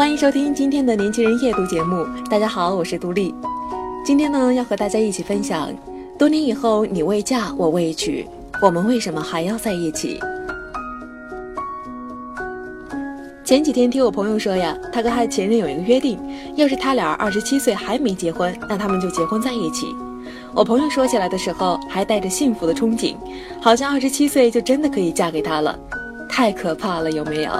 [0.00, 2.06] 欢迎收听今天的年轻人夜读节目。
[2.30, 3.34] 大家好，我是杜丽。
[4.02, 5.70] 今天呢，要和大家一起分享：
[6.18, 8.26] 多年以后，你未嫁，我未娶，
[8.62, 10.18] 我们为什么还要在一起？
[13.44, 16.18] 前几天听我朋友说呀，他跟他的前任有一个约定，
[16.56, 19.94] 要是他俩二十七岁还没结婚，那他们就结婚在一起。
[20.54, 23.16] 我朋友说起来的时候，还带着幸福的憧憬，
[23.60, 25.78] 好像二十七岁就真的可以嫁给他了。
[26.40, 27.52] 太可怕了，有没有？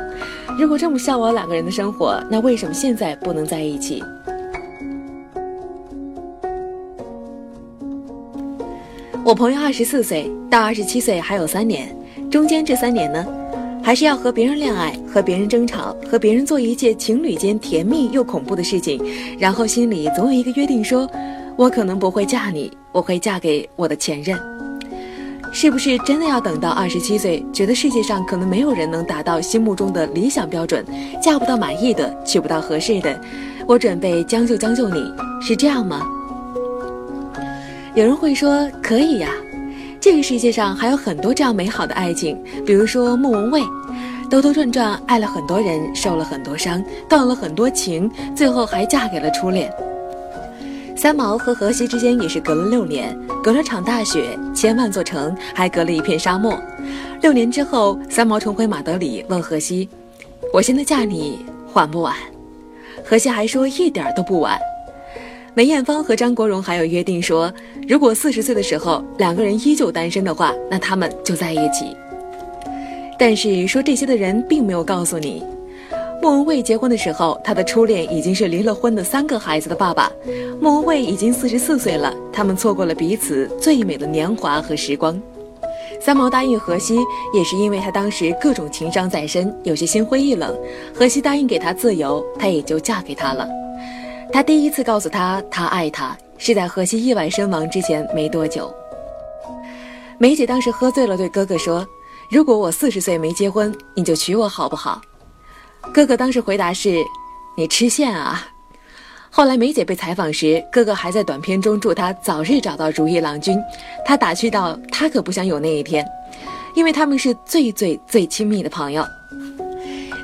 [0.59, 4.03] 如果这么向往两个人的生活，那为什么现在不能在一起？
[9.23, 11.95] 我朋友二十四岁到二十七岁还有三年，
[12.31, 13.27] 中间这三年呢，
[13.83, 18.99] 还是要和别人恋爱，和别人争吵，和别人做一切情侣间甜蜜又恐怖的事情，
[19.39, 21.07] 然后心里总有一个约定，说
[21.55, 24.41] 我可能不会嫁你，我会嫁给我的前任。
[25.53, 30.85] 是不是真的要等到二十七岁，觉得世界上可能没有人能达到心目中的理想标准，
[31.23, 33.21] 嫁不到满意的，娶不到合适的，
[33.67, 36.07] 我准备将就将就你，是这样吗？
[37.95, 39.29] 有人会说可以呀，
[40.01, 43.61] 这个世界上还有很多这样美好的爱情，比如说莫文蔚，
[44.31, 49.69] 兜兜转转爱了很多人，受了很多伤，动了很多情，最后还嫁给了初恋。
[51.01, 56.63] 三毛和荷西之间也是隔了六年，隔了场大雪，千万座城，还隔了一片沙漠。
[57.23, 59.89] 六年之后，三毛重回马德里，问荷西
[60.53, 61.39] ：“我现在嫁你
[61.73, 62.15] 晚不晚？”
[63.03, 64.59] 荷西还说：“一点都不晚。”
[65.57, 67.51] 梅艳芳和张国荣还有约定说，
[67.89, 71.97] 如果四十岁的时候两个人依旧单身的话，那他们就在一起。
[73.19, 75.43] 但是说这些的人并没有告诉你。
[76.23, 80.13] 莫文蔚结婚的时候，她的初恋已经是离了婚的三个孩子的爸爸。
[80.61, 85.21] 莫文蔚已经四十四岁了，他们错过了彼此最美的年华和时光。
[85.99, 86.99] 三毛答应荷西，
[87.33, 90.55] 也是因为他当时各种情伤在身，有些心灰意冷。
[90.95, 93.49] 荷西答应给他自由，他也就嫁给他了。
[94.33, 98.73] 他第一次告诉他他爱他，是在荷西意外身亡之前没多久。
[100.19, 101.87] 梅姐当时喝醉了，对哥哥说
[102.31, 105.01] ：“如果我四十岁没结婚，你就娶我好不好？”
[105.93, 107.05] 哥哥当时回答是
[107.57, 108.47] ：“你吃线啊。”
[109.29, 113.57] 后来梅姐被采访时，哥哥还在短片中祝她早日找到如意郎君。
[114.05, 116.05] 他打趣道：“他可不想有那一天，
[116.75, 119.05] 因为他们是最最最亲密的朋友。”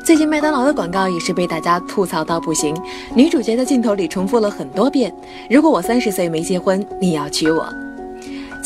[0.04, 2.77] 最近麦当劳的广告也是被大家吐槽到不行，
[3.15, 5.12] 女主角在镜头里重复了很多遍
[5.50, 7.69] ：“如果我三十岁没结婚，你要娶我。”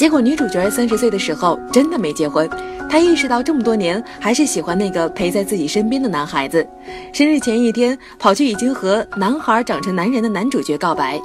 [0.00, 2.48] 结果女主角三十岁的时候真的没结婚。
[2.88, 6.66] 她意识到这么多年还是喜欢那个陪在自己身边的男孩子。
[7.12, 11.20] 生日前一天，跑去已经和男孩长成男人的男主角告白，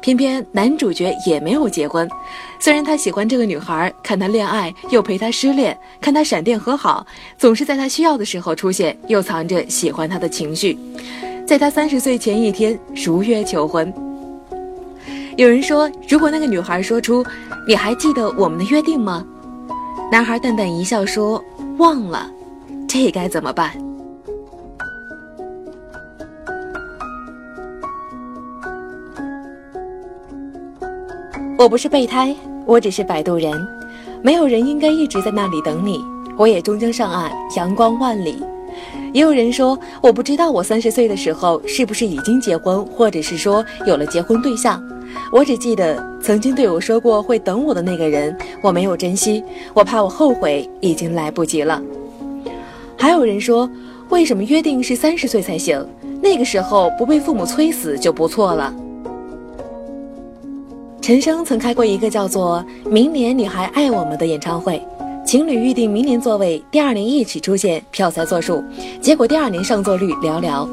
[0.00, 2.10] 偏偏男主角也没有结婚。
[2.58, 7.06] 虽然他喜欢这个女孩，看她恋爱又陪她失恋，看她闪电和好，
[7.38, 10.76] 总是在她需要的时候出现，又藏着喜欢她的情绪。
[11.46, 14.09] 在他三十岁前一天如约求婚。
[15.40, 17.24] 有人说，如果那个女孩说出
[17.66, 19.24] “你还记得我们的约定吗？”
[20.12, 21.42] 男孩淡淡一笑说
[21.80, 22.30] ：“忘了，
[22.86, 23.72] 这该怎么办？”
[31.56, 32.36] 我不是备胎，
[32.66, 33.66] 我只是摆渡人。
[34.22, 36.04] 没有人应该一直在那里等你，
[36.36, 38.44] 我也终将上岸，阳光万里。
[39.12, 44.82] 也有人说，我不知道我三十岁的时候是不是已经结婚，或者是说有了结婚对象。
[45.32, 49.42] 我只记得曾经对我说过会等我的那个人，我没有珍惜，
[49.74, 51.82] 我怕我后悔，已经来不及了。
[52.96, 53.68] 还有人说，
[54.10, 55.84] 为什么约定是三十岁才行？
[56.22, 58.72] 那个时候不被父母催死就不错了。
[61.00, 64.80] 陈升曾开过一个叫做“明年你还爱我们”的演唱会，
[65.30, 68.64] 情侣预定明年座位，第二年一起出现，票才作数，
[69.00, 70.68] 结果第二年上座率寥寥。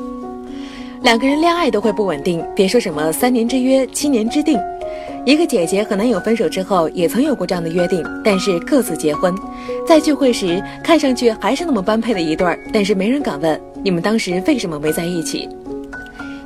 [1.03, 4.59] 两个人恋爱都会不稳定，别说什么三年之约、七年之定。
[5.27, 9.31] 一个姐姐和男友分手之后，也曾有过这样的约定，但是各自结婚。
[9.87, 15.47] 在聚会时，看上去还是那么般配的一对儿，但是没人敢问你们当时为什么没在一起。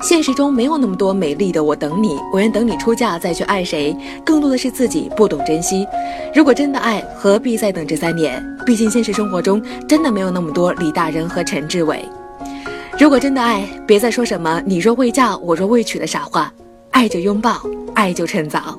[0.02, 3.96] 现实中没有那么多美丽的我等你，我愿等你出嫁再去爱谁。
[4.26, 5.88] 更多的是自己不懂珍惜。
[6.34, 8.44] 如果真的爱，何必再等这三年？
[8.66, 12.04] 毕竟现实生活中真的没有那么多李大人和陈志伟。
[13.00, 16.52] 如果真的爱，别再说什么你若未嫁，我若未娶的傻话。
[16.90, 17.62] 爱就拥抱，
[17.94, 18.78] 爱就趁早。